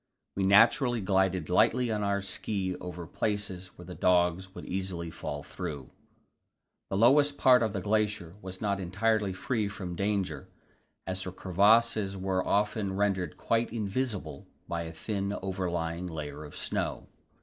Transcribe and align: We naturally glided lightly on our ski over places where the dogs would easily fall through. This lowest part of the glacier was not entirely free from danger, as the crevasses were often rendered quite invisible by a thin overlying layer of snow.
We 0.35 0.45
naturally 0.45 0.99
glided 0.99 1.47
lightly 1.47 1.91
on 1.91 2.01
our 2.01 2.23
ski 2.23 2.75
over 2.77 3.05
places 3.05 3.67
where 3.77 3.85
the 3.85 3.93
dogs 3.93 4.55
would 4.55 4.65
easily 4.65 5.11
fall 5.11 5.43
through. 5.43 5.91
This 6.89 6.97
lowest 6.99 7.37
part 7.37 7.61
of 7.61 7.71
the 7.71 7.81
glacier 7.81 8.33
was 8.41 8.59
not 8.61 8.79
entirely 8.79 9.31
free 9.31 9.67
from 9.67 9.95
danger, 9.95 10.47
as 11.05 11.23
the 11.23 11.31
crevasses 11.31 12.17
were 12.17 12.43
often 12.43 12.95
rendered 12.95 13.37
quite 13.37 13.71
invisible 13.71 14.47
by 14.67 14.81
a 14.85 14.91
thin 14.91 15.33
overlying 15.39 16.07
layer 16.07 16.45
of 16.45 16.57
snow. 16.57 17.07